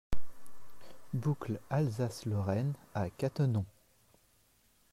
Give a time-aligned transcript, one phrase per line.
[1.13, 3.65] Boucle Alsace-Lorraine à Cattenom